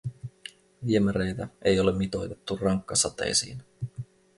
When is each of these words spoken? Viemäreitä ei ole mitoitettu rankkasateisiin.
Viemäreitä 0.85 1.47
ei 1.61 1.79
ole 1.79 1.91
mitoitettu 1.97 2.57
rankkasateisiin. 2.61 3.63